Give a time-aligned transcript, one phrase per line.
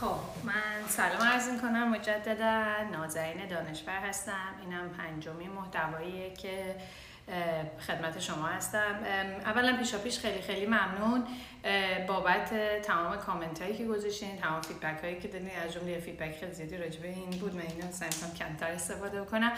[0.00, 4.54] خب من سلام عرض کنم مجددا نازنین دانشور هستم.
[4.60, 6.76] اینم پنجمین محتواییه که
[7.86, 8.94] خدمت شما هستم.
[9.46, 11.26] اولا پیشا پیش خیلی خیلی ممنون.
[12.06, 16.52] بابت تمام کامنت هایی که گذاشتین تمام فیدبک هایی که دادین از جمله فیدبک خیلی
[16.52, 19.52] زیادی راجع به این بود من اینو سعی کمتر استفاده کنم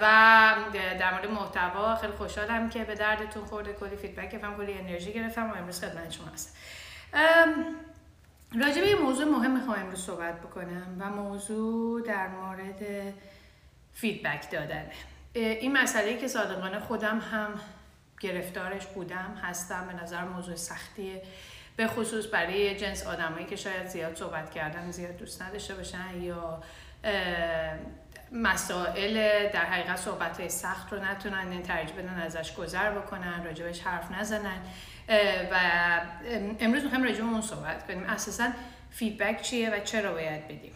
[0.00, 0.54] و
[1.00, 5.50] در مورد محتوا خیلی خوشحالم که به دردتون خورده کلی فیدبک هم کلی انرژی گرفتم
[5.50, 6.54] و امروز خدمت شما هستم.
[8.60, 12.82] راجع به موضوع مهم می‌خوام امروز صحبت بکنم و موضوع در مورد
[13.92, 14.92] فیدبک دادنه
[15.34, 17.60] این مسئله که صادقانه خودم هم
[18.20, 21.22] گرفتارش بودم هستم به نظر موضوع سختیه.
[21.76, 26.62] به خصوص برای جنس آدمایی که شاید زیاد صحبت کردن زیاد دوست نداشته باشن یا
[28.32, 33.80] مسائل در حقیقت صحبت های سخت رو نتونن این ترجیح بدن ازش گذر بکنن راجبش
[33.80, 34.58] حرف نزنن.
[35.52, 35.56] و
[36.60, 38.48] امروز می‌خوایم راجع اون صحبت کنیم اساسا
[38.90, 40.72] فیدبک چیه و چرا باید بدیم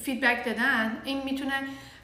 [0.00, 1.52] فیدبک دادن این می‌تونه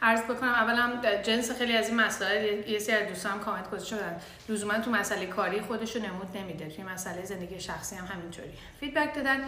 [0.03, 4.79] عرض بکنم اولا جنس خیلی از این مسائل یه سری دوستان کامنت گذاشته شدن لزوما
[4.79, 9.45] تو مسئله کاری خودشو نمود نمیده توی مسئله زندگی شخصی هم همینطوری فیدبک دادن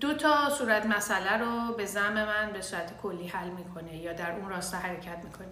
[0.00, 4.32] دو تا صورت مسئله رو به زعم من به صورت کلی حل می‌کنه یا در
[4.32, 5.48] اون راستا حرکت می‌کنه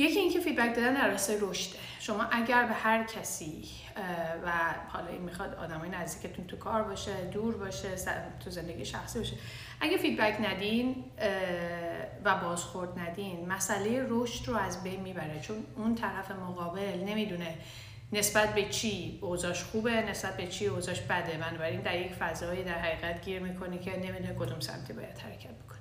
[0.00, 3.64] یکی اینکه فیدبک دادن در راستای رشده شما اگر به هر کسی
[4.44, 4.52] و
[4.88, 7.88] حالا این می‌خواد آدمای نزدیکتون تو کار باشه دور باشه
[8.44, 9.36] تو زندگی شخصی باشه
[9.80, 11.04] اگه فیدبک ندین
[12.24, 15.40] و بازخورد ندین مسئله رشد رو از بین می‌بره.
[15.40, 17.54] چون اون طرف مقابل نمی‌دونه
[18.12, 21.32] نسبت به چی اوضاش خوبه نسبت به چی اوضاش بده.
[21.32, 25.78] بنابراین در یک فضایی در حقیقت گیر می‌کنه که نمی‌دونه کدوم سمتی باید حرکت بکنه.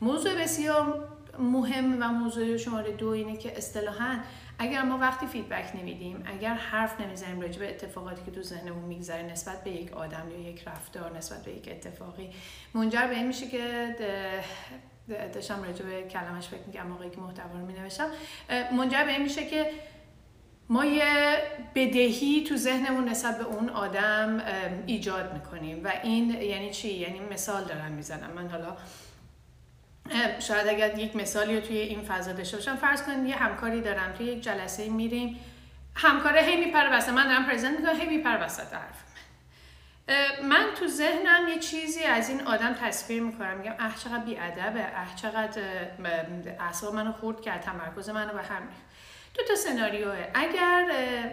[0.00, 4.18] موضوع بسیار مهم و موضوع شماره دو اینه که اصطلاحا
[4.58, 9.22] اگر ما وقتی فیدبک نمیدیم اگر حرف نمی‌زنیم راجع به اتفاقاتی که تو ذهنمون میگذره
[9.22, 12.30] نسبت به یک آدم یا یک رفتار نسبت به یک اتفاقی
[12.74, 13.96] منجر به این میشه که
[15.34, 18.10] داشتم راجع به کلمش فکر میگم موقعی که محتوا رو مینوشتم
[18.76, 19.70] منجر به این میشه که
[20.68, 21.36] ما یه
[21.74, 24.42] بدهی تو ذهنمون نسبت به اون آدم
[24.86, 28.76] ایجاد می‌کنیم و این یعنی چی؟ یعنی مثال دارم می‌زنم من حالا
[30.38, 34.12] شاید اگر یک مثالی رو توی این فضا داشته باشم فرض کنید یه همکاری دارم
[34.12, 35.40] توی یک جلسه میریم
[35.94, 40.48] همکاره هی میپره وسط من دارم پرزنت می‌کنم هی میپره وسط حرف من.
[40.48, 45.16] من تو ذهنم یه چیزی از این آدم تصویر می‌کنم میگم اه چقدر بیادبه اه
[45.16, 45.62] چقدر
[46.60, 48.62] اعصاب منو خورد کرد تمرکز منو به هم
[49.34, 50.26] دو تا سناریوه.
[50.34, 50.84] اگر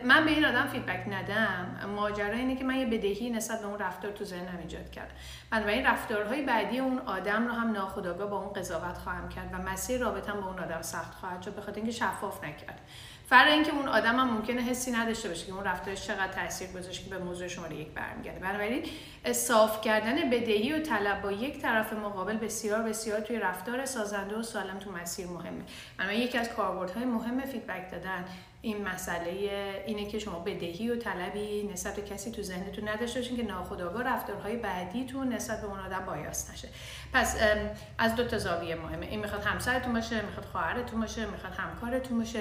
[0.04, 3.80] من به این آدم فیدبک ندم ماجرا اینه که من یه بدهی نسبت به اون
[3.80, 5.14] رفتار تو ذهنم ایجاد کردم
[5.52, 10.02] بنابراین رفتارهای بعدی اون آدم رو هم ناخودآگاه با اون قضاوت خواهم کرد و مسیر
[10.02, 12.82] رابطم با اون آدم سخت خواهد شد بخاطر اینکه شفاف نکرد.
[13.32, 17.04] فرق اینکه اون آدم هم ممکنه حسی نداشته باشه که اون رفتارش چقدر تاثیر گذاشت
[17.04, 18.40] که به موضوع شماره یک برمیگرده.
[18.40, 18.86] بنابراین
[19.32, 24.44] صاف کردن بدهی و طلب با یک طرف مقابل بسیار بسیار توی رفتار سازنده و
[24.44, 25.64] سالم تو مسیر مهمه.
[25.98, 28.26] بنابراین یکی از کاربردهای مهم فیدبک دادن
[28.62, 29.30] این مسئله
[29.88, 34.56] اینه که شما بدهی و طلبی نسبت کسی تو ذهنتون نداشته باشین که ناخودآگاه رفتارهای
[34.56, 36.68] بعدیتون نسبت به اون آدم بایاس نشه.
[37.14, 37.38] پس
[37.98, 39.06] از دو تا زاویه مهمه.
[39.06, 42.40] این می‌خواد همسرتون باشه می‌خواد خواهرتون باشه می‌خواد همکارتون باشه.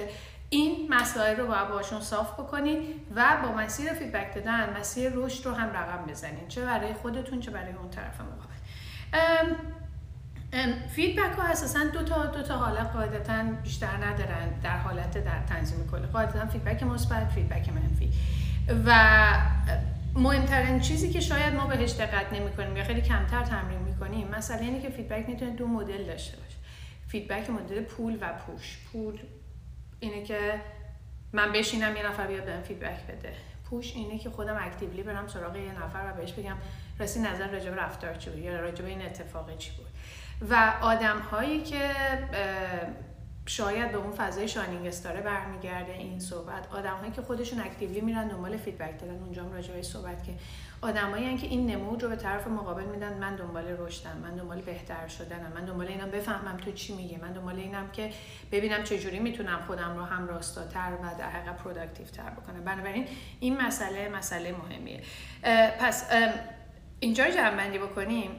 [0.53, 2.81] این مسائل رو باید باشون صاف بکنید
[3.15, 6.49] و با مسیر فیدبک دادن مسیر رشد رو هم رقم بزنید.
[6.49, 8.50] چه برای خودتون چه برای اون طرف مقابل.
[10.94, 15.89] فیدبک ها اساسا دو تا دو تا حالت قاعدتا بیشتر ندارن در حالت در تنظیم
[15.91, 18.12] کلی قاعدتا فیدبک مثبت فیدبک منفی.
[18.87, 19.25] و
[20.15, 24.56] مهمترین چیزی که شاید ما بهش دقت نمی کنیم یا خیلی کمتر تمرین می‌کنیم مثلا
[24.56, 26.56] اینه که فیدبک می‌تونه دو مدل داشته باشه.
[27.09, 28.78] فیدبک مدل pull و push.
[28.93, 29.19] pull
[30.00, 30.61] اینه که
[31.33, 33.33] من بشینم یه نفر بیاد بهم فیدبک بده.
[33.65, 36.56] push اینه که خودم actively برم سراغ یه نفر و بهش بگم
[36.99, 39.87] راستی نظر راجع به رفتار چی بود یا راجع به این اتفاق چی بود.
[40.50, 41.91] و آدم هایی که
[43.50, 46.66] شاید به اون فضای shining star ه برمیگرده این صحبت.
[46.72, 50.33] آدم هایی که خودشون actively میرن دنبال فیدبک دادن اونجا هم راجع صحبت که
[50.80, 55.09] آدمایی که این نمود رو به طرف مقابل میدن من دنبال رشدم من دنبال بهتر
[55.09, 58.10] شدنم من دنبال اینم بفهمم تو چی میگه من دنبال اینم که
[58.53, 62.65] ببینم چجوری می‌تونم خودم رو هم راستاتر و در حقیقت productive تر بکنم.
[62.65, 63.07] بنابراین
[63.41, 65.01] این مسئله مسئله مهمیه.
[65.80, 66.10] پس
[67.01, 68.30] اینجا رو بکنیم.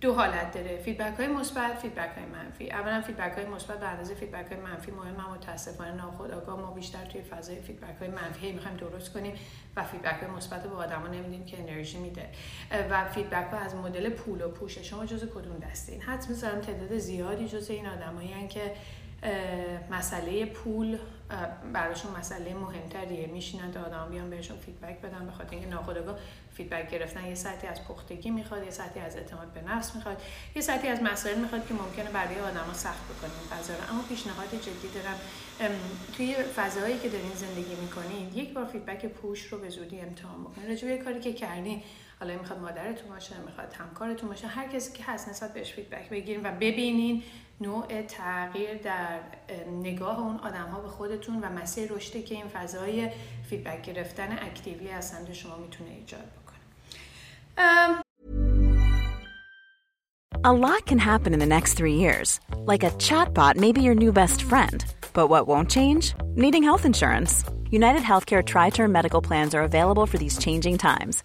[0.00, 0.76] دو حالت داره.
[0.76, 2.70] فیدبک های مثبت فیدبک های منفی.
[2.70, 7.04] اولا فیدبک های مثبت به اندازه فیدبک های منفی مهم هم متاسفانه ناخودآگاه ما بیشتر
[7.04, 9.34] توی فضای فیدبک های منفی می‌خوایم درست کنیم
[9.76, 12.28] و فیدبک های مثبت به آدما نمیدیم که انرژی میده.
[12.90, 16.26] و فیدبک ها از مدل pull و push ه شما جز کدوم دسته من حدس
[16.28, 18.72] می‌زنم تعداد زیادی جز این آدمایی که
[19.90, 20.98] مسئله pull
[21.72, 23.26] براشون مسئله مهمتریه.
[23.26, 26.18] میشینن تا آدم بیان بهشون فیدبک بدن به خاطر اینکه ناخودآگاه
[26.54, 27.26] فیدبک گرفتن.
[27.26, 30.22] یه سطحی از پختگی می‌خواد یه سطحی از اعتماد به نفس می‌خواد
[30.54, 34.48] یه سطحی از مسائل می‌خواد که ممکنه برای آدما سخت بکنه این فضا اما پیشنهاد
[34.50, 35.16] جدی دارم
[36.16, 40.68] توی فضایی که دارین زندگی می‌کنین یک بار فیدبک push رو به زودی امتحان بکنین.
[40.68, 41.82] راجع کاری که کردین
[42.20, 46.46] حالا می‌خواد مادرتون باشه می‌خواد همکارتون باشه هر کسی که هست نسبت بهش فیدبک بگیرین
[46.46, 47.22] و ببینین
[47.60, 49.20] نوع تغییر در
[49.82, 53.10] نگاه اون آدم ها به خودتون و مسیر رشدی که این فضای
[53.50, 56.56] فیدبک گرفتن actively از سمت شما می‌تونه ایجاد بکنه
[60.44, 62.28] A lot can happen in the next three years.
[62.72, 64.78] Like a chatbot may be your new best friend.
[65.12, 66.04] But what won't change?
[66.44, 67.32] Needing health insurance.
[67.80, 71.24] United Healthcare Tri Term Medical Plans are available for these changing times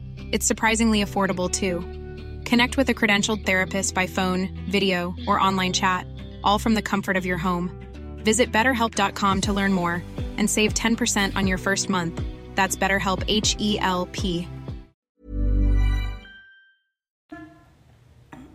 [0.32, 1.80] It's surprisingly affordable too.
[2.44, 6.06] Connect with a credentialed therapist by phone, video, or online chat,
[6.44, 7.70] all from the comfort of your home.
[8.18, 10.02] Visit betterhelp.com to learn more
[10.36, 12.20] and save 10% on your first month.
[12.54, 14.48] That's BetterHelp H E L P.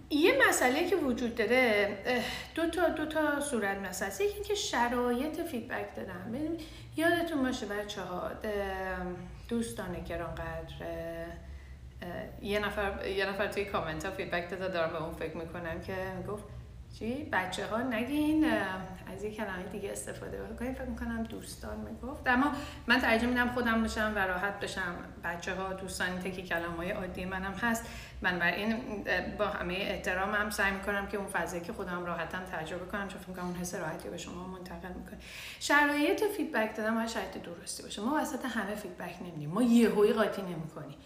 [0.09, 1.97] یه مسئله که وجود داره
[2.55, 6.57] دو تا دو تا صورت مسئله یکی که شرایط فیدبک دادن
[6.97, 8.31] یادتون باشه بچه ها
[9.49, 10.73] دوستان گرانقدر
[12.42, 15.94] یه نفر یه نفر توی کامنت ها فیدبک داده دارم به اون فکر می‌کنم که
[16.28, 16.44] گفت
[16.98, 18.44] چی؟ بچه ها نگین
[19.12, 20.74] از یک کلمه دیگه استفاده بکنین.
[20.74, 22.26] فکر می‌کنم دوستان می‌گفت.
[22.26, 22.52] اما
[22.86, 24.94] من ترجیح میدم خودم باشم و راحت بشم.
[25.24, 27.86] بچه ها دوستان تکی کلمه های عادی منم هست.
[28.22, 29.04] من بر این
[29.38, 33.20] با همه احترام هم سعی می‌کنم که اون فضایی که خودم راحتم تجربه کنم چون
[33.20, 35.18] فکر می‌کنم اون حس راحتی به شما منتقل می‌کنه.
[35.60, 38.02] شرایط feedback دادن باید شرایط درستی باشه.
[38.02, 39.50] ما وسط همه feedback نمیدیم.
[39.50, 40.96] ما یهویی قاطی نمی‌کنیم.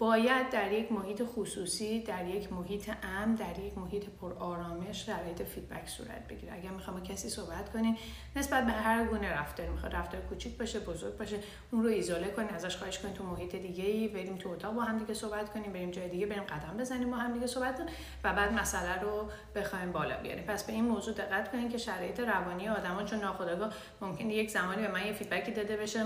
[0.00, 5.42] باید در یک محیط خصوصی در یک محیط امن در یک محیط پر آرامش شرایط
[5.42, 6.52] feedback صورت بگیره.
[6.52, 7.96] اگر می‌خوام با کسی صحبت کنین
[8.36, 11.36] نسبت به هر گونه رفتار می‌خواد رفتار کوچیک باشه بزرگ باشه
[11.70, 14.82] اون رو ایزوله کنین ازش خواهش کنین تو محیط دیگه ای بریم تو اتاق با
[14.82, 17.94] هم دیگه صحبت کنیم بریم جای دیگه بریم قدم بزنیم با هم دیگه صحبت کنیم
[18.24, 20.44] و بعد مسئله رو بخوایم بالا بیاریم.
[20.44, 24.82] پس به این موضوع دقت کنین که شرایط روانی آدما چون ناخودآگاه ممکن یک زمانی
[24.82, 26.04] به من یه فیدبکی داده بشه.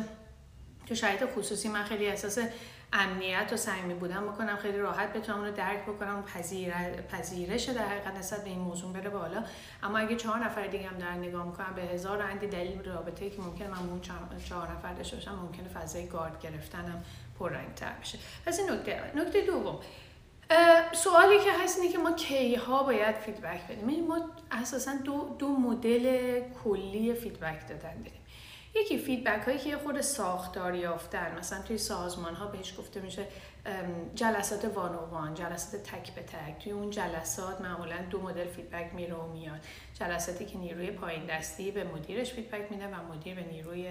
[0.87, 2.39] تو شرایط خصوصی من خیلی احساس
[2.95, 6.75] امنیت و صمیمی بودن بکنم خیلی راحت بتونم اون رو درک بکنم پذیر...
[7.13, 9.45] پذیرش در حقیقت نسبت به این موضوع بره بالا.
[9.83, 13.31] اما اگه چهار نفر دیگه هم در نگاه می‌کنم به هزار و اندی دلیل رابطه
[13.31, 14.01] که ممکن من اون
[14.49, 17.03] چهار نفر داشته باشم ممکنه فضای گارد گرفتنم
[17.77, 18.19] تر بشه.
[18.47, 19.79] پس این نکته نکته دوم.
[20.93, 25.37] سوالی که هست اینه که ما کی ها باید feedback بدیم؟ یعنی ما اساسا دو,
[25.39, 28.24] دو مدل کلی feedback دادن داریم.
[28.75, 31.39] یکی feedback هایی که خود ساختار یافتن.
[31.39, 33.27] مثلا توی سازمان ها بهش گفته میشه
[34.15, 36.63] جلسات one جلسات تک به تک.
[36.65, 39.61] توی اون جلسات معمولا دو مدل feedback میره و میاد.
[40.01, 43.89] جلساتی که نیروی پایین دستی به مدیرش feedback میده و مدیر به نیروی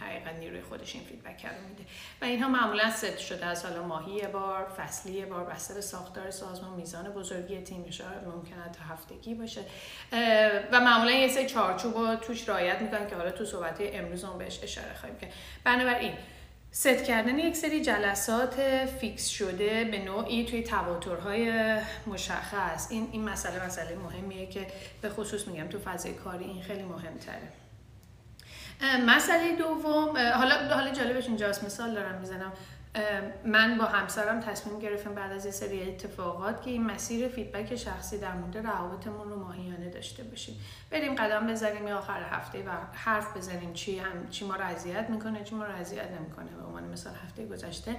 [0.00, 1.84] حقیقت نیروی خودش این feedback رو میده.
[2.22, 6.30] و اینها معمولا ست شده از حالا ماهی یه بار فصلی یه بار بسته ساختار
[6.30, 7.84] سازمان میزان بزرگی تیم
[8.26, 9.60] ممکنه تا هفتگی باشه.
[10.72, 14.38] و معمولا یه سه چارچوب رو توش رعایت می‌کنن که حالا تو صحبت امروز هم
[14.38, 15.28] بهش اشاره خواهیم که
[15.64, 16.12] بنابراین
[16.72, 18.54] ست کردن یک سری جلسات
[19.00, 22.90] fix شده به نوعی توی تواترهای مشخص.
[22.90, 24.66] این این مسئله مسئله مهمیه که
[25.02, 27.52] به خصوص میگم تو فضای کاری این خیلی مهمتره.
[29.06, 32.52] مسئله دوم حالا حالا جالبش اینجاست مثال دارم می‌زنم.
[33.44, 38.18] من با همسرم تصمیم گرفتم بعد از یه سری اتفاقات که این مسیر فیدبک شخصی
[38.18, 40.60] در مورد روابطمون رو ماهیانه داشته باشیم.
[40.90, 45.10] بریم قدم بزنیم یا آخر هفته و حرف بزنیم چی هم چی ما رو اذیت
[45.10, 46.46] می‌کنه چی ما رو اذیت نمی‌کنه.
[46.46, 47.96] به عنوان مثال هفته گذشته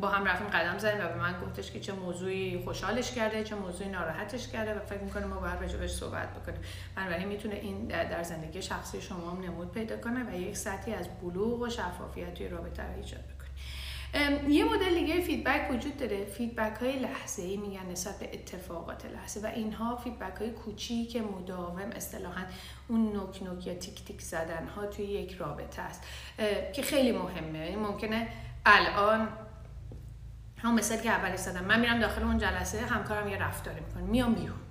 [0.00, 3.54] با هم رفتیم قدم زدیم و به من گفتش که چه موضوعی خوشحالش کرده چه
[3.54, 6.60] موضوعی ناراحتش کرده و فکر می‌کنه ما باید راجبش صحبت بکنیم.
[6.96, 11.08] بنابراین می‌تونه این در زندگی شخصی شما هم نمود پیدا کنه و یک سطحی از
[11.22, 13.35] بلوغ و شفافیت توی رابطه ایجاد
[14.48, 16.24] یه مدل دیگه feedback وجود داره.
[16.24, 21.90] feedback های لحظه ای میگن نسبت به اتفاقات لحظه و اینها feedback های کوچیک مداوم
[21.96, 22.42] اصطلاحا
[22.88, 26.02] اون نوک نوک یا تیک تیک زدن ها توی یک رابطه است.
[26.72, 27.76] که خیلی مهمه.
[27.76, 28.28] ممکنه
[28.66, 29.28] الان
[30.58, 34.34] هم مثل که اولی زدم من میرم داخل اون جلسه همکارم یه رفتاری می‌کنه میام
[34.34, 34.65] بیرون.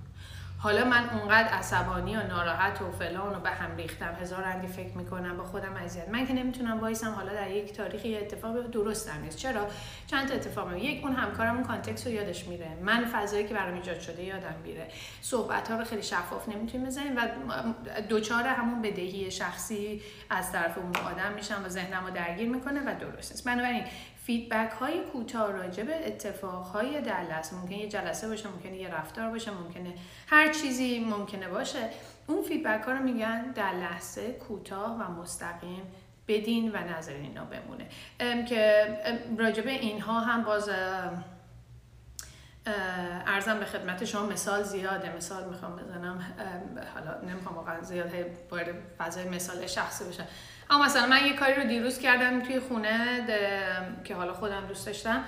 [0.66, 4.14] حالا من اونقدر عصبانی و ناراحت و فلان و به هم ریختم.
[4.20, 6.08] هزار اندی فکر می‌کنم با خودم اذیت.
[6.08, 9.38] من که نمی‌تونم وایسم حالا در یک تاریخی اتفاق درست نیست.
[9.38, 9.66] چرا؟
[10.06, 12.68] چند تا اتفاق یک اون همکارم اون کانتکست رو یادش میره.
[12.82, 14.88] من فضایی که برام ایجاد شده یادم میره.
[15.22, 17.28] صحبت ها رو خیلی شفاف نمی‌تونیم بزنیم و
[18.08, 22.94] دچار همون بدهی شخصی از طرف اون آدم میشم و ذهنم رو درگیر می‌کنه و
[23.00, 23.44] درست نیست.
[23.44, 23.84] بنابراین
[24.26, 28.94] feedback های کوتاه راجع به اتفاق های در لحظه ممکنه یه جلسه باشه ممکنه یه
[28.94, 29.94] رفتار باشه ممکنه
[30.26, 31.90] هر چیزی ممکنه باشه
[32.26, 35.82] اون feedback ها رو میگن در لحظه کوتاه و مستقیم
[36.28, 37.88] بدین و نذارین بمونه.
[38.44, 38.86] که
[39.38, 40.70] راجع به اینها هم باز
[43.26, 45.16] ارزم به خدمت شما مثال زیاده.
[45.16, 46.24] مثال می‌خوام بزنم
[46.94, 48.10] حالا نمی‌خوام واقعا زیاد
[48.50, 50.24] وارد فضای مثال شخصی بشه
[50.70, 53.26] اما مثلا من یه کاری رو دیروز کردم توی خونه
[54.04, 55.24] که حالا خودم دوست داشتم.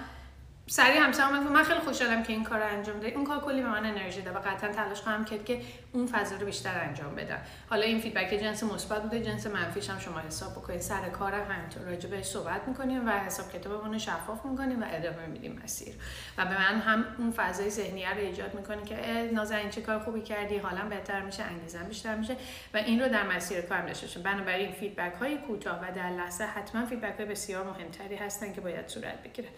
[0.70, 3.62] سریع همسرم من من خیلی خوشحالم که این کار رو انجام ده اون کار کلی
[3.62, 5.60] به من انرژی داد و قطعا تلاش خواهم کرد که
[5.92, 7.38] اون فضا رو بیشتر انجام بدم.
[7.70, 10.80] حالا این فیدبک جنس مثبت بوده جنس منفیش هم شما حساب بکنید.
[10.80, 11.82] سر کارم همینطور.
[11.82, 15.94] راجع بهش صحبت می‌کنیم و حساب کتابمون رو شفاف می‌کنیم و ادامه میدیم مسیر.
[16.38, 20.22] و به من هم اون فضای ذهنی رو ایجاد می‌کنه که نازنین چه کار خوبی
[20.22, 22.36] کردی؟ حالا بهتر میشه انگیزم بیشتر میشه.
[22.74, 26.86] و این رو در مسیر کارم داشته بنابراین feedback های کوتاه و در لحظه حتما
[26.86, 29.48] feedback های بسیار مهمتری هستن که باید صورت بگیرن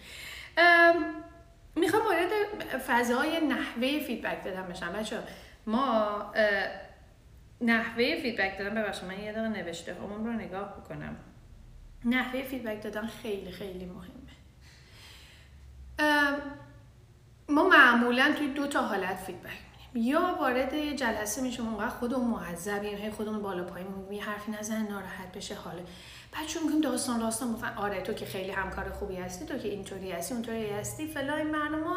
[1.75, 2.29] می‌خوام وارد
[2.87, 4.93] فضای نحوه feedback دادن بشم.
[4.93, 5.19] بچه
[5.65, 6.33] ما
[7.61, 11.15] نحوه feedback دادن ببخشید من یه دقیقه نوشته همون رو نگاه بکنم.
[12.05, 14.21] نحوه feedback دادن خیلی خیلی مهمه.
[17.49, 19.59] ما معمولا توی دو تا حالت feedback
[19.93, 24.87] یا وارد یه جلسه میشیم اونقدر خودمون معذبیم هی خودمون بالا پایین میگیم حرفی نزن
[24.87, 25.83] ناراحت بشه حاله
[26.33, 27.53] بچه میگیم داستان داستان.
[27.53, 31.47] گفتن آره تو که خیلی همکار خوبی هستی تو که اینطوری هستی اونطوری هستی فلان
[31.47, 31.87] معلوم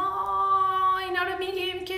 [0.99, 1.95] اینا رو میگیم که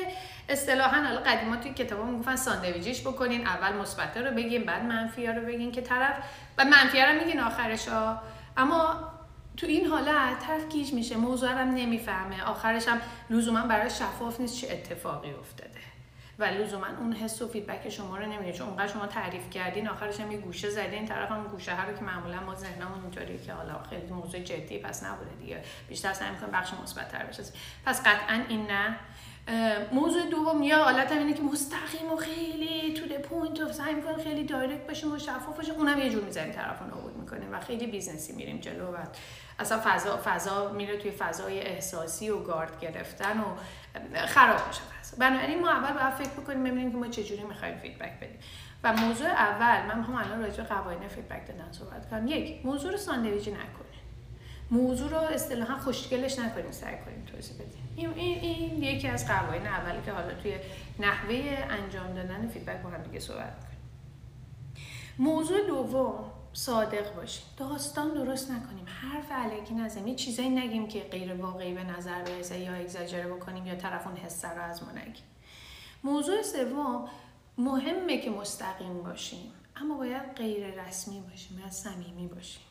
[0.49, 5.43] اصطلاحا حالا قدیما توی کتابا می‌گفتن ساندویچیش بکنین اول مثبت رو بگیم بعد منفی رو
[5.43, 6.17] بگین که طرف
[6.59, 8.23] و منفی رو میگین آخرش ها
[8.57, 9.13] اما
[9.57, 12.43] تو این حالت طرف گیج میشه موضوع هم نمی‌فهمه.
[12.45, 13.01] آخرش هم
[13.31, 15.76] لزوما برای شفاف نیست چه اتفاقی افتاده.
[16.39, 18.53] و لزوما اون حس و feedback شما رو نمیده.
[18.53, 21.07] چون اونقدر شما تعریف کردین آخرش هم یه گوشه زدین.
[21.07, 24.79] طرف هم گوشه ها رو که معمولا ما ذهنمون اینطوریه که حالا خیلی موضوع جدی
[24.79, 25.63] پس نبوده دیگه.
[25.89, 27.43] بیشتر سعی می‌کنیم بخش مثبت تر بشه
[27.87, 28.97] پس قطعا این نه.
[29.93, 34.45] موضوع دوم یا حالت اینه که مستقیم و خیلی to the point و سعی خیلی
[34.45, 35.75] direct باشیم و شفاف باشیم.
[35.75, 38.97] اونم یه جور می‌ذاریم طرفو نابود می‌کنیم و خیلی business ی میریم جلو و
[39.59, 43.45] اصلا فضا فضا میره توی فضای احساسی و گارد گرفتن و
[44.27, 45.17] خراب میشه فضا.
[45.19, 48.39] بنابراین ما اول باید فکر بکنیم ببینیم که ما چجوری می‌خوایم feedback بدیم.
[48.85, 52.27] و موضوع اول من می‌خوام الان راجع به قوانین feedback دادن صحبت کنم.
[52.27, 53.86] یک موضوع رو ساندویچی نکنیم
[54.71, 57.83] موضوع رو اصطلاحا خوشگلش نکنیم سعی کنیم توضیح بدیم.
[57.97, 60.55] این, این, یکی از قوانین اولی که حالا توی
[60.99, 63.79] نحوه انجام دادن feedback با هم دیگه صحبت کنیم.
[65.19, 67.45] موضوع دوم صادق باشیم.
[67.57, 68.85] داستان درست نکنیم.
[68.87, 70.07] حرف الکی نزنیم.
[70.07, 74.17] یه چیزایی نگیم که غیر واقعی به نظر برسه یا اگزجره بکنیم یا طرف اون
[74.17, 75.25] حس رو از ما نگیره
[76.05, 77.09] موضوع سوم
[77.59, 82.63] مهمه که مستقیم باشیم اما باید غیر رسمی باشیم باید صمیمی باشیم.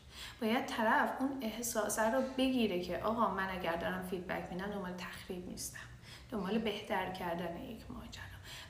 [0.41, 5.47] باید طرف اون احساسه رو بگیره که آقا من اگر دارم feedback میدم دنبال تخریب
[5.47, 5.79] نیستم.
[6.31, 8.23] دنبال بهتر کردن یک ماجرا.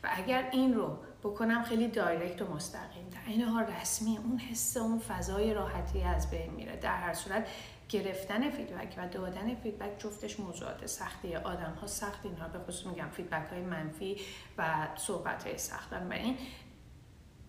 [0.04, 4.78] و اگر این رو بکنم خیلی direct و مستقیم در عین حال رسمی اون حس
[4.78, 6.76] اون فضای راحتی از بین میره.
[6.76, 7.48] در هر صورت
[7.90, 11.36] گرفتن feedback و دادن feedback جفتش موضوعات سختی.
[11.36, 14.18] آدم ها سخت اینها به خصوص میگم feedback های منفی
[14.58, 15.94] و صحبت های سخت.
[15.94, 16.38] این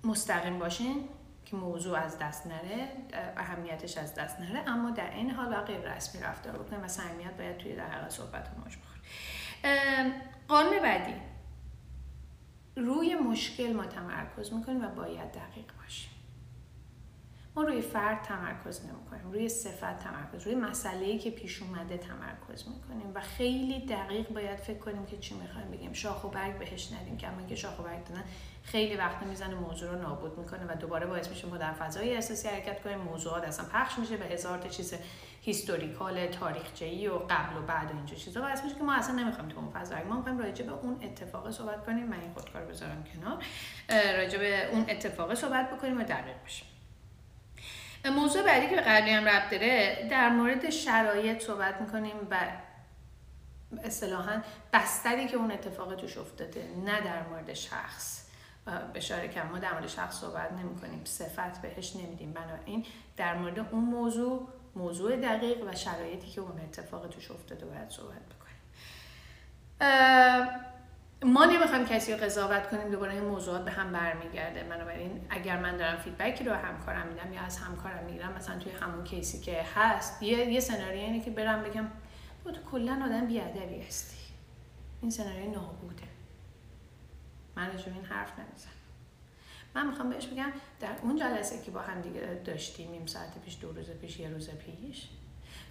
[0.05, 1.09] مستقیم باشین.
[1.47, 2.89] که موضوع از دست نره
[3.37, 7.37] اهمیتش از دست نره اما در عین حال و غیر رسمی رفتار بکنیم و صمیمیت
[7.37, 10.13] باید توی در حقیقت صحبت ماش بخوره
[10.49, 11.15] قانون بعدی.
[12.77, 16.11] روی مشکل ما تمرکز می‌کنیم و باید دقیق باشیم.
[17.57, 23.13] ما روی فرد تمرکز نمی‌کنیم روی صفت تمرکز روی مسئله که پیش اومده تمرکز می‌کنیم
[23.15, 25.93] و خیلی دقیق باید فکر کنیم که چی می‌خوایم بگیم.
[25.93, 28.25] شاخ و برگ بهش ندیم که که شاخ و برگ دادن
[28.67, 32.49] خیلی وقت می‌زنه موضوع رو نابود می‌کنه و دوباره باعث میشه ما در فضای احساسی
[32.49, 34.95] حرکت کنیم موضوعات اصلا پخش میشه به هزار تا چیز
[35.43, 38.41] هیستوریکال تاریخچه‌ای و قبل و بعد و اینجور چیزا.
[38.41, 41.51] باعث میشه که ما اصلا نمی‌خوایم تو اون فضا ما می‌خوایم راجع به اون اتفاق
[41.51, 43.45] صحبت کنیم من این خودکار بذارم کنار
[44.19, 46.69] راجع به اون اتفاق صحبت بکنیم و دقیق بشیم.
[48.05, 52.37] موضوع بعدی که به قبلی هم ربط داره در مورد شرایط صحبت می‌کنیم و
[53.85, 54.43] اصطلاحا
[54.73, 58.26] بستری که اون اتفاق توش افتاده نه در مورد شخص.
[58.95, 61.05] بشاره که ما در مورد شخص صحبت نمی کنیم.
[61.05, 62.33] صفت بهش نمیدیم.
[62.33, 62.85] بنابراین
[63.17, 68.17] در مورد اون موضوع موضوع دقیق و شرایطی که اون اتفاق توش افتاده باید صحبت
[68.17, 68.57] بکنیم.
[71.23, 74.65] ما نمی‌خوایم کسی رو قضاوت کنیم دوباره این موضوعات به هم برمیگرده.
[74.65, 79.05] بنابراین اگر من دارم فیدبکی رو همکارم میدم یا از همکارم می‌گیرم مثلا توی همون
[79.05, 81.87] کیسی که هست یه, یه سناریو اینه که برم بگم
[82.45, 84.17] تو کلا آدم بیادبی هستی.
[85.03, 86.06] این سناریو نابوده.
[87.57, 88.73] من راجع این حرف نمی‌زنم
[89.75, 93.59] من می‌خوام بهش بگم در اون جلسه که با هم دیگه داشتیم نیم ساعت پیش
[93.61, 95.09] دو روز پیش یه روز پیش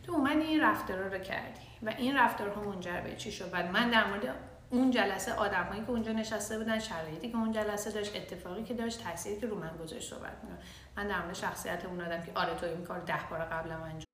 [0.04, 3.90] تو اومدی این رفتارا رو کردی و این رفتارها منجر به چی شد؟ بعد من
[3.90, 4.36] در مورد
[4.70, 9.04] اون جلسه آدمایی که اونجا نشسته بودن شرایطی که اون جلسه داشت اتفاقی که داشت
[9.04, 10.60] تاثیری که رو من گذاشت صحبت می‌کنم.
[10.98, 14.06] من در مورد شخصیت اون آدم که آره تو این کار ده بار قبلا انجام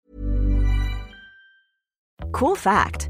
[2.32, 3.09] Cool fact.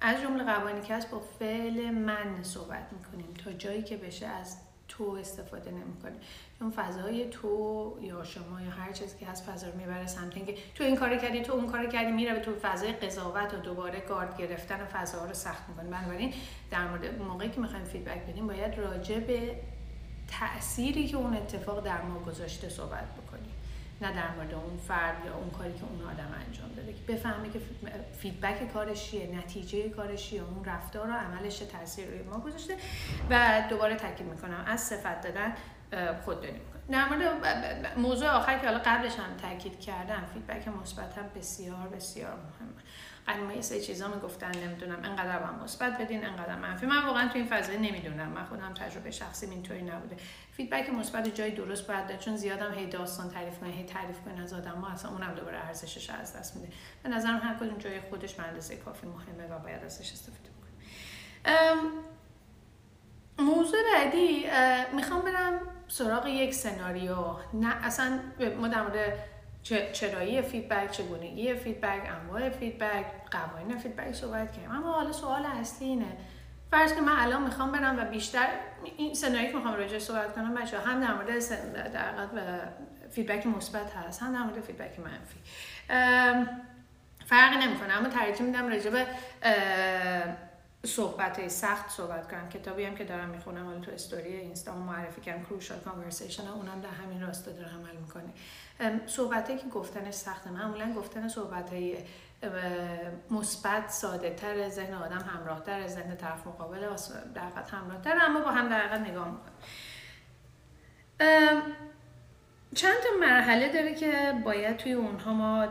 [0.00, 3.34] از جمله قوانینی که هست با فعل من صحبت می‌کنیم.
[3.44, 4.56] تا جایی که بشه از
[4.88, 6.20] تو استفاده نمی‌کنیم
[6.58, 10.54] چون فضای تو یا شما یا هر چیزی که هست فضا رو می‌بره سمت اینکه
[10.74, 14.00] تو این کارو کردی تو اون کارو کردی میره به تو فضای قضاوت و دوباره
[14.00, 16.34] گارد گرفتن فضا رو سخت می‌کنه بنابراین
[16.70, 19.56] در مورد موقعی که می‌خوایم feedback بدیم باید راجع به
[20.40, 23.29] تأثیری که اون اتفاق در ما گذاشته صحبت بکنیم.
[24.00, 27.50] نه در مورد اون فرد یا اون کاری که اون آدم انجام داده که بفهمه
[27.50, 27.60] که
[28.18, 32.76] feedback کارش چیه نتیجه کارش چیه اون رفتار و عملش تاثیر روی ما گذاشته
[33.30, 35.54] و دوباره تاکید می‌کنم از صفت دادن
[36.24, 41.24] خودداری می‌کنه در مورد موضوع آخر که حالا قبلش هم تاکید کردم feedback مثبت هم
[41.36, 42.82] بسیار بسیار مهمه.
[43.54, 46.86] یه سه چیزا می‌گفتن نمی‌دونم انقدر هم مثبت بدین انقدر منفی.
[46.86, 48.28] من واقعا تو این فضای نمی‌دونم.
[48.28, 50.16] من خودم تجربه شخصی اینطوری نبوده.
[50.52, 54.52] feedback مثبت جای درست باید چون زیادم هی داستان تعریف کنه هی تعریف کنه از
[54.52, 56.68] آدم ها اصلا اونم دوباره ارزشش از دست میده.
[57.02, 61.80] به نظرم هر کدوم جای خودش به اندازه کافی مهمه و باید ازش استفاده کنیم
[63.38, 64.46] موضوع بعدی
[64.92, 67.16] می‌خوام برم سراغ یک سناریو.
[67.54, 68.20] نه اصلا
[68.60, 69.18] ما در مورد
[69.92, 74.70] چرایی feedback چگونگی feedback انواع feedback قوانین feedback صحبت کردیم.
[74.70, 76.16] اما حالا سوال اصلی اینه.
[76.70, 78.48] فرض که من الان می‌خوام برم و بیشتر
[78.96, 81.28] این سناریو که می‌خوام راجع صحبت کنم بچه هم در مورد
[81.92, 82.68] در
[83.10, 85.38] feedback مثبت هست هم در مورد feedback منفی.
[87.26, 87.92] فرقی نمی‌کنه.
[87.92, 89.06] اما ترجیح میدم راجع به
[90.84, 92.48] صحبت سخت صحبت کنم.
[92.48, 96.90] کتابی هم که دارم می‌خونم حالا تو استوری اینستا معرفی کردم Crucial Conversation اونم در
[97.04, 98.32] همین راستا داره عمل می‌کنه.
[99.06, 100.50] صحبتی که گفتنش سخته.
[100.50, 101.98] معمولا گفتن صحبت های
[103.30, 106.80] مثبت ساده تر ذهن آدم همراه تر ذهن طرف مقابل
[107.34, 109.52] در همراه تر اما با هم در نگاه می‌کنه
[112.74, 115.68] چند تا مرحله داره که باید توی اونها ما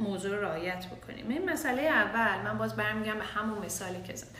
[0.00, 1.28] موضوع رعایت بکنیم.
[1.28, 4.38] این مسئله اول من باز برمیگم به همون مثالی که زدم.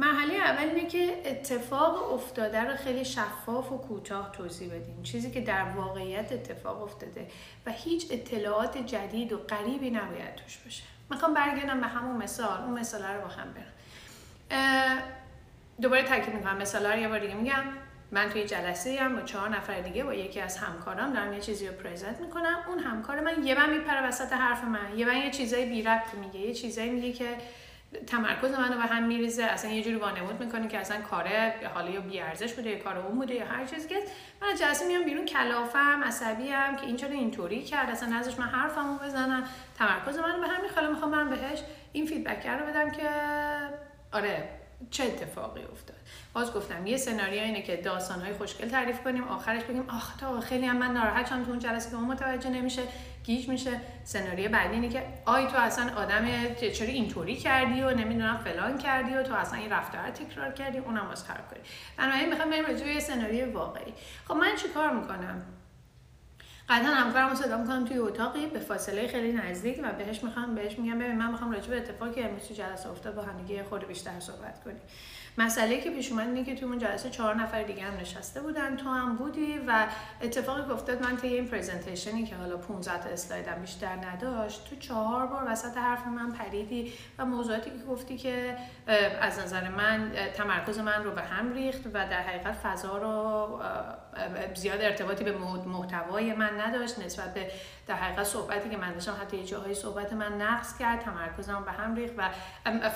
[0.00, 5.40] مرحله اول اینه که اتفاق افتاده رو خیلی شفاف و کوتاه توضیح بدیم چیزی که
[5.40, 7.26] در واقعیت اتفاق افتاده
[7.66, 10.82] و هیچ اطلاعات جدید و غریبی نباید توش باشه.
[11.10, 12.60] می‌خوام برگردم به همون مثال.
[12.62, 15.02] اون مثال رو با هم برم
[15.80, 16.56] دوباره تاکید می‌کنم.
[16.56, 17.64] مثال رو یه بار دیگه میگم.
[18.12, 21.68] من توی جلسه هم با چهار نفر دیگه با یکی از همکارام دارم یه چیزی
[21.68, 22.58] رو پرزنت می‌کنم.
[22.68, 24.98] اون همکار من یه من میپره وسط حرف من.
[24.98, 26.40] یه من یه چیزای بی ربط میگه.
[26.40, 27.36] یه چیزایی میگه که
[28.06, 29.44] تمرکز منو به هم میریزه.
[29.44, 32.98] اصلا یه جوری وانمود می‌کنه که اصلا کاره حالا یا بی ارزش بوده یا کار
[32.98, 33.96] اون بوده یا هر چیزی که
[34.42, 37.90] من از جلسه میام بیرون کلافم عصبی ام که این چرا اینطوری کرد.
[37.90, 39.44] اصلا نذاشت من حرفمو بزنم.
[39.78, 43.08] تمرکز منو به هم می‌خوام من بهش این feedback رو بدم که
[44.12, 44.48] آره
[44.90, 45.99] چه اتفاقی افتاد.
[46.32, 50.66] باز گفتم یه سناریو اینه که داستانهای خوشگل تعریف کنیم آخرش بگیم آخ تا خیلی
[50.66, 52.82] هم من ناراحت شدم تو اون جلسه که اون متوجه نمیشه
[53.24, 53.80] گیج میشه.
[54.04, 59.14] سناریو بعدی اینه که آی تو اصلا آدم چرا اینطوری کردی و نمی‌دونم فلان کردی
[59.14, 61.60] و تو اصلا این رفتار تکرار کردی اونم باز خراب کنی.
[61.96, 63.92] بنابراین می‌خوام بریم یه سناریو واقعی.
[64.28, 65.42] خب من چیکار می‌کنم؟
[66.68, 70.98] قطعا همکارم صدا می‌کنم توی اتاقی به فاصله خیلی نزدیک و بهش می‌خوام بهش میگم
[70.98, 74.64] ببین من می‌خوام راجع به اتفاقی امروز تو جلسه افتاد با همدیگه خود بیشتر صحبت
[74.64, 74.80] کنیم.
[75.38, 78.76] مسئله که پیش اومد اینه که توی اون جلسه چهار نفر دیگه هم نشسته بودن
[78.76, 79.86] تو هم بودی و
[80.22, 84.76] اتفاقی که افتاد من طی این پرزنتیشنی که حالا 15 تا اسلایدم بیشتر نداشت تو
[84.76, 88.56] چهار بار وسط حرف من پریدی و موضوعاتی که گفتی که
[89.20, 93.62] از نظر من تمرکز من رو به هم ریخت و در حقیقت فضا رو
[94.54, 95.32] زیاد ارتباطی به
[95.66, 96.98] محتوای من نداشت.
[96.98, 97.50] نسبت به
[97.86, 101.72] در حقیقت صحبتی که من داشتم حتی یه جاهای صحبت من نقص کرد تمرکزم به
[101.72, 102.30] هم ریخت و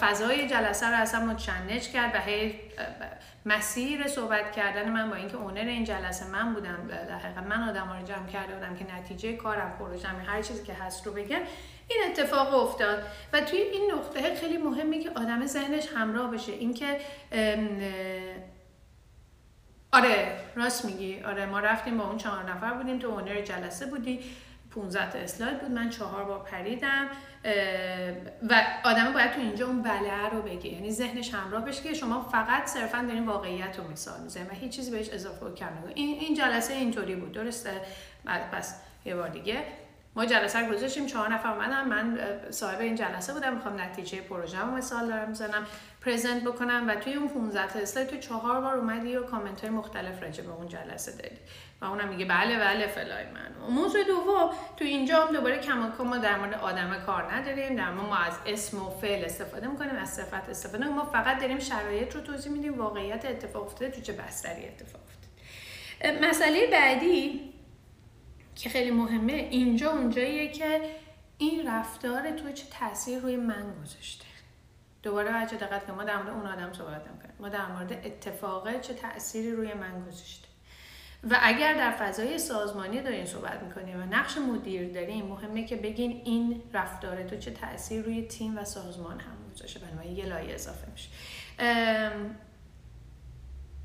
[0.01, 2.61] فضای جلسه رو اصلا متشنج کرد و هی
[3.47, 7.93] مسیر صحبت کردن من با اینکه اونر این جلسه من بودم در حقیقت من آدم
[7.93, 11.41] رو جمع کرده بودم که نتیجه کارم پروژم هر چیزی که هست رو بگم
[11.89, 13.03] این اتفاق افتاد.
[13.33, 16.53] و توی این نقطه خیلی مهمه که آدم ذهنش همراه بشه.
[16.53, 17.01] اینکه
[19.93, 21.23] آره راست میگی.
[21.23, 24.21] آره ما رفتیم با اون چهار نفر بودیم تو اونر جلسه بودی.
[24.75, 25.71] 15 تا اسلاید بود.
[25.71, 27.09] من چهار بار پریدم.
[28.51, 30.67] و آدم باید تو اینجا اون بله رو بگه.
[30.67, 34.77] یعنی ذهنش همراه بشه که شما فقط صرفا دارین واقعیت رو مثال می‌زنید و هیچ
[34.77, 35.51] چیزی بهش اضافه و
[35.95, 37.33] این این جلسه اینطوری بود.
[37.33, 37.81] درسته؟
[38.53, 39.63] پس یه بار دیگه.
[40.17, 41.07] ما جلسه رو گذاشتیم.
[41.07, 41.89] چهار نفر اومدن.
[41.89, 43.55] من صاحب این جلسه بودم.
[43.55, 45.67] می‌خوام نتیجه پروژه رو مثال دارم می‌زنم
[46.01, 49.71] پرزنت بکنم و توی اون 15 تا اسلاید تو چهار بار اومدی و کامنت های
[49.71, 51.37] مختلف راجع به اون جلسه دادی.
[51.89, 53.71] اونم میگه بله بله فلای من.
[53.71, 57.77] موضوع دوم تو اینجا هم دوباره کماکان ما در مورد آدم کار نداریم.
[57.77, 60.89] در ما از اسم و فعل استفاده می‌کنیم از صفت استفاده.
[60.89, 66.29] ما فقط داریم شرایط رو توضیح میدیم واقعیت اتفاق افتاده تو چه بستری اتفاق افتاده.
[66.29, 67.41] مسئله بعدی
[68.55, 70.81] که خیلی مهمه اینجا اونجاییه که
[71.39, 74.25] این رفتار تو چه تاثیر روی من گذاشته.
[75.03, 77.35] دوباره بچه دقت کنید ما در مورد اون آدم صحبت نمی‌کنیم.
[77.41, 80.49] ما در مورد اتفاقه چه تأثیری روی من گذاشته.
[81.31, 86.23] و اگر در فضای سازمانی دارین صحبت می‌کنیم و نقش مدیر داریم مهمه که بگین
[86.25, 90.87] این رفتار تو چه تاثیر روی تیم و سازمان هم گذاشته بنابراین یه لایه اضافه
[90.93, 91.09] میشه.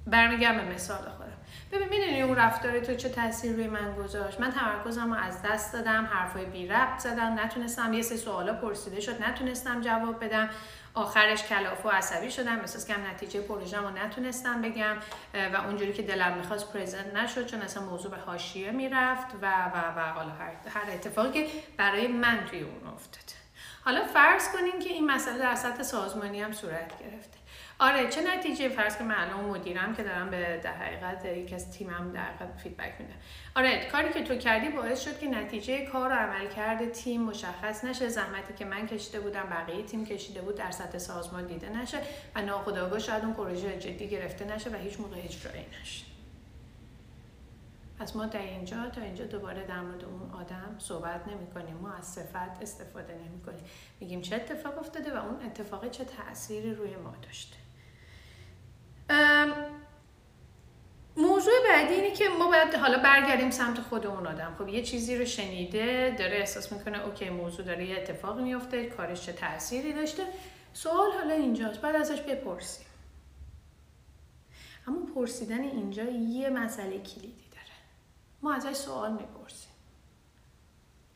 [0.07, 1.29] برمیگردم به مثال خودم.
[1.71, 5.73] ببین می‌دونی اون رفتار تو چه تاثیر روی من گذاشت؟ من تمرکزم رو از دست
[5.73, 10.49] دادم حرفای بی ربط زدم نتونستم یه سه سوالا پرسیده شد نتونستم جواب بدم.
[10.93, 14.97] آخرش کلاف و عصبی شدم احساس کم نتیجه پروژم رو نتونستم بگم
[15.53, 19.99] و اونجوری که دلم می‌خواست پرزنت نشد چون اصلا موضوع به حاشیه می‌رفت و و
[19.99, 23.23] و حالا هر, هر اتفاقی که برای من توی اون افتاد.
[23.85, 27.38] حالا فرض کنیم که این مسئله در سطح سازمانی هم صورت گرفته.
[27.81, 31.71] آره چه نتیجه؟ فرض که من الان مدیرم که دارم به در حقیقت یکی از
[31.71, 33.13] تیمم در حقیقت فیدبک میده.
[33.55, 37.83] آره کاری که تو کردی باعث شد که نتیجه کار و عمل کرده تیم مشخص
[37.83, 38.09] نشه.
[38.09, 41.97] زحمتی که من کشیده بودم بقیه تیم کشیده بود در سطح سازمان دیده نشه
[42.35, 46.05] و ناخودآگاه شاید اون پروژه جدی گرفته نشه و هیچ موقع اجرایی نشه.
[47.99, 51.93] پس ما در اینجا تا اینجا دوباره در مورد اون آدم صحبت نمی کنیم ما
[51.93, 53.63] از صفت استفاده نمی کنیم
[53.99, 57.68] میگیم چه اتفاق افتاده و اون اتفاق چه تأثیری روی ما داشته.
[61.17, 64.55] موضوع بعدی اینه که ما باید حالا برگردیم سمت خود اون آدم.
[64.59, 69.21] خب یه چیزی رو شنیده داره احساس می‌کنه اوکی موضوع داره یه اتفاق میفته کارش
[69.21, 70.23] چه تأثیری داشته.
[70.73, 72.85] سوال حالا اینجاست بعد ازش بپرسیم.
[74.87, 77.77] اما پرسیدن اینجا یه مسئله کلیدی داره.
[78.41, 79.71] ما ازش سوال می‌پرسیم.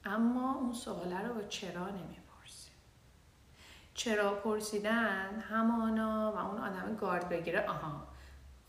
[0.06, 2.23] اما اون سواله رو با چرا نمی‌پرسیم؟
[3.94, 7.66] چرا پرسیدن؟ همانا و اون آدم گارد بگیره.
[7.68, 8.08] آها.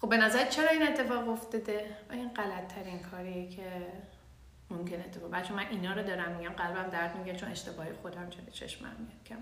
[0.00, 3.92] خب به نظر چرا این اتفاق افتاده؟ این غلط ترین کاریه که
[4.70, 8.38] ممکن اتفاق بچه من اینا رو دارم میگم قلبم درد میگه چون اشتباهی خودم چه
[8.52, 9.24] چشمم میاد.
[9.26, 9.36] کم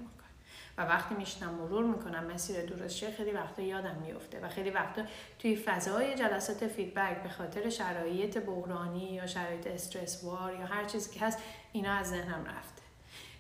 [0.79, 4.41] و وقتی میشنم مرور می‌کنم مسیر درست خیلی وقتا یادم میفته.
[4.41, 5.03] و خیلی وقتا
[5.39, 11.19] توی فضای جلسات فیدبک به خاطر شرایط بحرانی یا شرایط استرس وار یا هر چیزی
[11.19, 11.39] که هست
[11.73, 12.82] اینا از ذهنم رفته.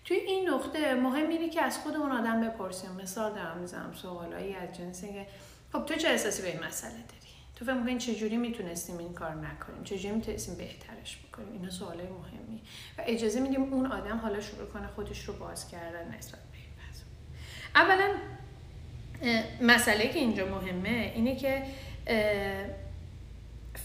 [0.04, 2.90] توی این نقطه مهم اینه که از خود اون آدم بپرسیم.
[2.90, 5.26] مثال دارم می‌زنم سوالایی از جنسی که
[5.72, 9.34] خب تو چه احساسی به این مسئله داری؟ تو فکر می‌کنین چجوری می‌تونستیم این کار
[9.34, 12.60] نکنیم؟ چجوری می‌تونستیم بهترش بکنیم؟ اینا سوالای مهمی.
[12.98, 16.72] و اجازه میدیم اون آدم حالا شروع کنه خودش رو باز کردن نسبت به این
[17.74, 18.14] اولا
[19.62, 21.62] مسئله که اینجا مهمه اینه که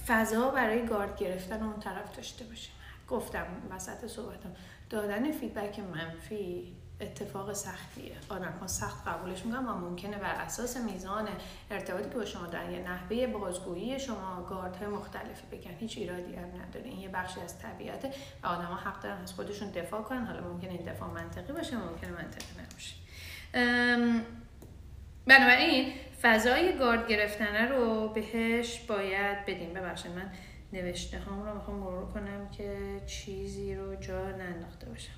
[0.08, 2.72] فضا برای گارد گرفتن اون طرف داشته باشیم.
[3.10, 4.56] گفتم وسط صحبتم.
[4.90, 8.16] دادن فیدبک منفی اتفاق سختیه.
[8.30, 11.28] آدم ها سخت قبولش می‌کنن و ممکنه بر اساس میزان
[11.72, 14.48] ارتباطی که با شما دارن یه نحوه بازگویی شما
[14.80, 16.86] های مختلفی بگن هیچ ایرادی هم نداره.
[16.86, 18.12] این یه بخشی از طبیعته
[18.44, 20.26] و آدم ها حق دارن از خودشون دفاع کنن.
[20.26, 22.96] حالا ممکنه این دفاع منطقی باشه ممکنه منطقی نباشه.
[25.28, 29.74] بنابراین فضای گارد گرفتنه رو بهش باید بدیم.
[29.74, 30.32] ببخشید من
[30.74, 35.12] نوشته هام رو می‌خوام مرور کنم که چیزی رو جا ننداخته باشم.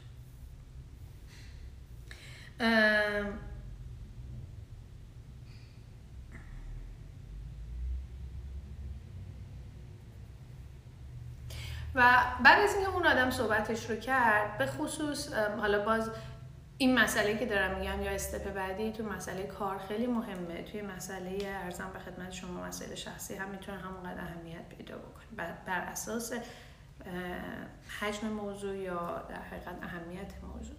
[11.96, 16.12] و بعد از اینکه اون آدم صحبتش رو کرد به خصوص حالا باز
[16.82, 20.64] این مسئله که دارم میگم یا step بعدی تو مسئله کار خیلی مهمه.
[20.64, 25.56] توی مسئله عرضم به خدمت شما مسئله شخصی هم می‌تونه همونقدر اهمیت پیدا بکنه.
[25.66, 26.34] بر اساس
[28.00, 30.76] حجم موضوع یا در حقیقت اهمیت موضوع.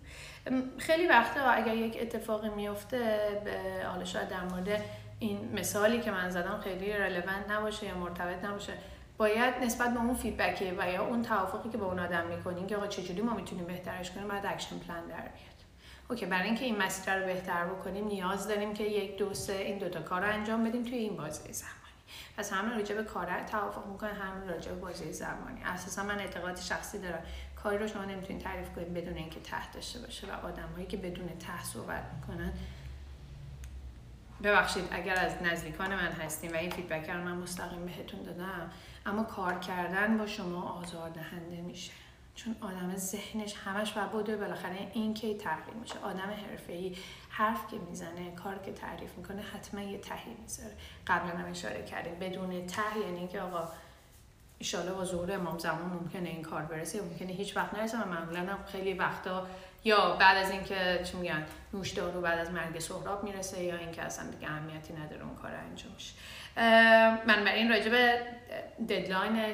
[0.78, 2.98] خیلی وقتا اگر یک اتفاقی میفته
[3.44, 4.82] به حالا شاید در مورد
[5.18, 8.72] این مثالی که من زدم خیلی relevant نباشه یا مرتبط نباشه.
[9.18, 12.76] باید نسبت به اون feedback و یا اون توافقی که با اون آدم می‌کنین که
[12.76, 15.59] آقا چجوری ما می‌تونیم بهترش کنیم باید action plan در بیاد.
[16.10, 19.78] OK برای اینکه این مسیر رو بهتر بکنیم نیاز داریم که یک دو سه این
[19.78, 21.74] دوتا کار رو انجام بدیم توی این بازه زمانی.
[22.36, 25.62] پس هم راجع به کار توافق می‌کنه هم راجع به بازه زمانی.
[25.64, 27.22] اساسا من اعتقاد شخصی دارم
[27.62, 31.28] کاری رو شما نمی‌تونید تعریف کنید بدون اینکه ته داشته باشه و آدمهایی که بدون
[31.28, 32.52] ته صحبت می‌کنن.
[34.42, 38.70] ببخشید اگر از نزدیکان من هستیم و این feedback رو من مستقیم بهتون دادم
[39.06, 41.92] اما کار کردن با شما آزار دهنده میشه.
[42.44, 45.94] چون آدم ذهنش همش و بوده بالاخره این که تغییر میشه.
[46.02, 46.34] آدم
[46.68, 46.96] ای
[47.30, 50.72] حرف که می‌زنه کار که تعریف می‌کنه حتما یه تهی می‌ذاره.
[51.06, 52.14] قبلا هم اشاره کردیم.
[52.14, 53.68] بدون ته یعنی که آقا
[54.58, 58.02] ایشالا با ظهور امام زمان ممکنه این کار برسه ممکنه هیچ وقت نرسه.
[58.02, 59.46] و معمولا هم خیلی وقتا
[59.84, 64.02] یا بعد از اینکه چی میگن نوش دارو بعد از مرگ سهراب می‌رسه یا اینکه
[64.02, 66.12] اصلا دیگه اهمیتی نداره اون کار انجام میشه.
[67.26, 68.22] من بر این راجع به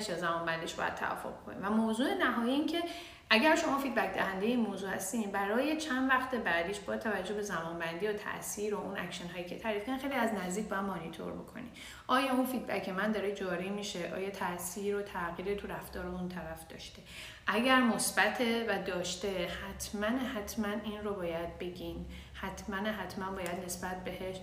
[0.08, 1.66] یا زمان بندیش باید توافق کنیم.
[1.66, 2.82] و موضوع نهایی این که
[3.30, 7.78] اگر شما feedback دهنده این موضوع هستین برای چند وقت بعدیش با توجه به زمان
[7.78, 11.32] بندی و تاثیر و اون اکشن هایی که تعریف کردن خیلی از نزدیک باید مانیتور
[11.32, 11.70] بکنی
[12.06, 16.68] آیا اون feedback من داره جاری میشه؟ آیا تاثیر و تغییر تو رفتار اون طرف
[16.68, 17.02] داشته؟
[17.46, 22.06] اگر مثبت و داشته حتما حتما این رو باید بگین.
[22.34, 24.36] حتما حتما باید نسبت بهش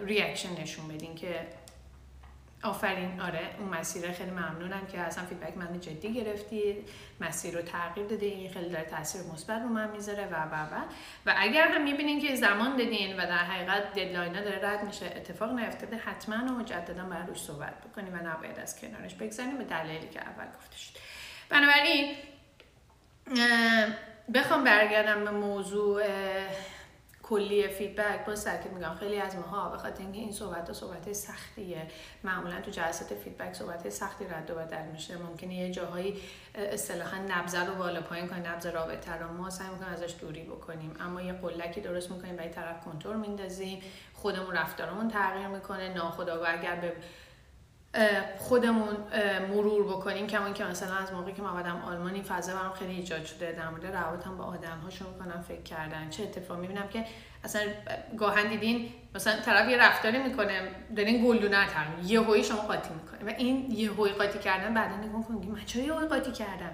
[0.00, 1.46] reaction نشون بدین که
[2.62, 6.84] آفرین آره اون مسیر خیلی ممنونم که اصلا feedback من جدی گرفتی.
[7.20, 10.82] مسیر رو تغییر داده این خیلی داره تاثیر مثبت رو من می‌ذاره و و و.
[11.26, 15.52] و اگر هم می‌بینین که زمان دادین و در حقیقت deadline داره رد میشه اتفاق
[15.52, 20.08] نیفتاده حتما و مجددا باید روش صحبت بکنیم و نباید از کنارش بگذریم به دلیلی
[20.08, 20.92] که اول گفته شد.
[21.48, 22.14] بنابراین
[24.34, 26.02] بخوام برگردم به موضوع
[27.32, 31.12] کلی فیدبک با که میگم خیلی از ماها به خاطر اینکه این صحبت ها صحبت
[31.12, 31.86] سختیه
[32.24, 35.16] معمولا تو جلسات فیدبک صحبت سختی رد و بدل میشه.
[35.16, 36.20] ممکنه یه جاهایی
[36.54, 39.32] اصطلاحا نبض رو بالا پایین کنیم نبض رابطه رو.
[39.32, 40.96] ما سعی می‌کنیم ازش دوری بکنیم.
[41.00, 43.82] اما یه قلکی درست می‌کنیم و طرف کنترل میندازیم.
[44.14, 45.94] خودمون رفتارمون تغییر می‌کنه.
[45.94, 46.92] ناخودآگاه اگر به
[48.38, 48.96] خودمون
[49.50, 50.26] مرور بکنیم.
[50.26, 53.52] کمان که مثلا از موقعی که ما آدم آلمان این فضا برام خیلی ایجاد شده.
[53.52, 56.10] در مورد روابطم با آدم ها شروع کنم فکر کردن.
[56.10, 57.04] چه اتفاقی می‌بینم که
[57.44, 57.62] اصلا
[58.18, 60.60] گاهن دیدین مثلا طرف یه رفتاری می‌کنه
[60.96, 64.96] دارین گلدونه تر یه هوی شما قاطی می‌کنه و این یه هوی قاطی کردن بعدا
[64.96, 66.72] نگاه کنید من چرا یه قاطی کردم؟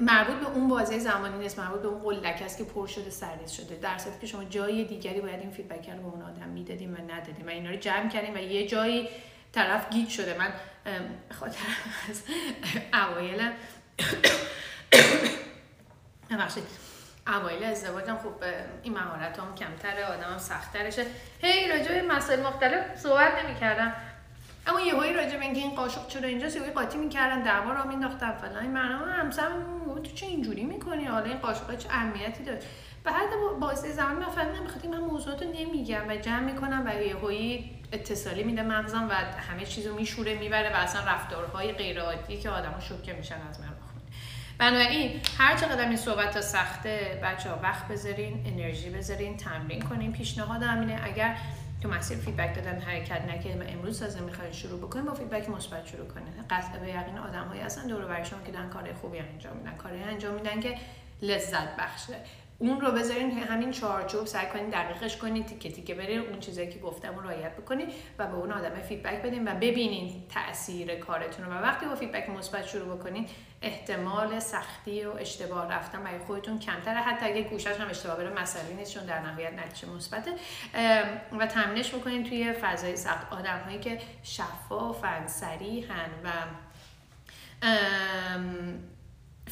[0.00, 1.58] مربوط به اون بازه زمانی نیست.
[1.58, 3.76] مربوط به اون قلک است که پر شده سرریز شده.
[3.76, 7.46] در که شما جای دیگری باید این فیدبک رو به اون آدم می‌دادیم و ندادیم
[7.46, 9.08] و اینا رو جمع کردیم و یه جایی
[9.52, 10.38] طرف گیت شده.
[10.38, 10.52] من
[11.40, 11.58] خاطر
[12.10, 12.22] از
[12.94, 13.50] اوایل
[16.30, 16.64] ببخشید.
[17.26, 18.44] اوایل ازدواجم خب
[18.82, 21.06] این مهارت هم کمتره آدم هم سختترشه.
[21.42, 23.94] هی راجع به مسائل مختلف صحبت نمی‌کردم.
[24.66, 27.84] اما یه هایی راجع به اینکه این قاشق چرا اینجا یه قاطی می‌کردن دعوا را
[27.84, 32.60] مینداختن فلان این معنا همسرم تو چه اینجوری می‌کنی؟ حالا این قاشق چه اهمیتی داره؟
[33.04, 33.26] به هر
[33.60, 37.70] بازه زمان من فهمیدم بخاطر من موضوعات رو نمیگم و جمع می‌کنم و یه هایی
[37.92, 42.80] اتصالی میده مغزم و همه چیزو میشوره می‌بره و اصلا رفتارهای غیر عادی که آدما
[42.80, 43.68] شوکه میشن از من
[44.60, 50.12] بنابراین هر چقدر این صحبت ها سخته بچه ها وقت بذارین انرژی بذارین تمرین کنین
[50.12, 51.36] پیشنهاد همینه اگر
[51.80, 56.08] تو مسیر feedback دادن حرکت نکردیم امروز تازه می‌خواین شروع بکنیم با feedback مثبت شروع
[56.08, 59.76] کنین قطع به یقین آدمهایی هستن دور و که دارن کار خوبی انجام میدن.
[59.76, 60.78] کاری انجام میدن که
[61.22, 62.14] لذت بخشه.
[62.62, 66.78] اون رو بذارین همین چارچوب سعی کنید دقیقش کنید تیکه تیکه برین اون چیزایی که
[66.78, 71.52] گفتم رو رعایت بکنید و به اون آدم feedback بدین و ببینین تاثیر کارتون رو.
[71.52, 73.30] و وقتی با feedback مثبت شروع بکنید
[73.62, 77.00] احتمال سختی و اشتباه رفتن برای خودتون کمتره.
[77.00, 80.30] حتی اگه گوشش هم اشتباه بره مسئله نیست چون در نهایت نتیجه مثبته.
[81.38, 83.32] و تمرینش بکنید توی فضای سخت.
[83.32, 86.30] آدم هایی که شفافن سریحن و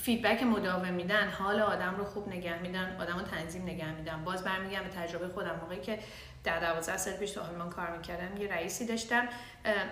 [0.09, 4.25] فیدبک مداوم میدن حال آدم رو خوب نگه میدن آدم رو تنظیم نگه میدن.
[4.25, 5.59] باز برمیگم به تجربه خودم.
[5.61, 5.99] موقعی که
[6.45, 9.29] در 12 سال پیش تو آلمان کار می‌کردم یه رئیسی داشتم.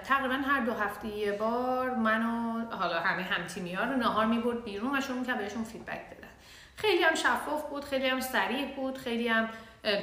[0.04, 4.98] تقریبا هر دو هفته یه بار منو حالا همه همتیمی ها رو نهار می‌برد بیرون
[4.98, 6.28] و شروع می‌کرد بهشون feedback دادن.
[6.76, 9.48] خیلی هم شفاف بود خیلی هم سریع بود خیلی هم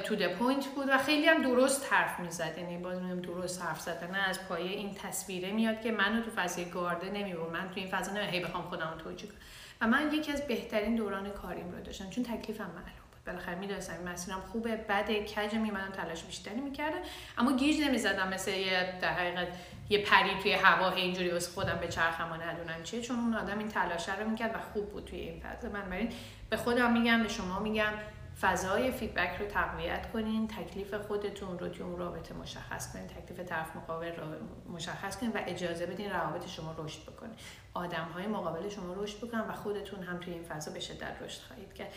[0.04, 2.58] to the point بود و خیلی هم درست حرف می‌زد.
[2.58, 4.14] یعنی باز میگم درست حرف زدن.
[4.14, 7.50] از پایه این تصویره میاد که منو تو فضای گارده نمی‌برد.
[7.50, 9.38] من تو این فضا هی بخوام خودم توجیه کنم.
[9.86, 13.24] من یکی از بهترین دوران کاریم رو داشتم چون تکلیفم معلوم بود.
[13.26, 16.98] بالاخره می‌دونستم این مسیرم خوبه بده کج میمدم تلاش بیشتری می‌کردم.
[17.38, 19.48] اما گیج نمی‌زدم مثل یه در حقیقت
[19.90, 23.58] یه پری توی هوا اینجوری واسه خودم به چرخم و ندونم چیه چون اون آدم
[23.58, 25.68] این تلاش رو می‌کرد و خوب بود توی این فضا.
[25.68, 26.08] من
[26.50, 27.92] به خودم میگم به شما میگم
[28.40, 33.76] فضای فیدبک رو تقویت کنین تکلیف خودتون رو توی اون رابطه مشخص کنین تکلیف طرف
[33.76, 34.26] مقابل رو
[34.72, 37.30] مشخص کنین و اجازه بدین روابط شما رشد بکنه.
[37.74, 41.40] آدم های مقابل شما رشد بکنن و خودتون هم توی این فضا به شدت رشد
[41.40, 41.92] خواهید کرد.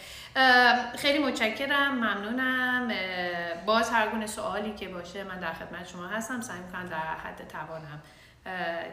[0.96, 2.92] خیلی متشکرم ممنونم.
[3.66, 7.48] باز هر گونه سوالی که باشه من در خدمت شما هستم سعی می‌کنم در حد
[7.48, 8.02] توانم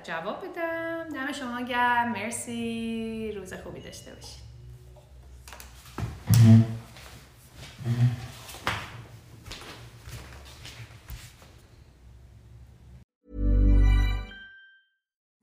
[0.02, 1.08] جواب بدم.
[1.08, 2.12] دم شما گرم.
[2.12, 3.32] مرسی.
[3.36, 4.53] روز خوبی داشته باشید.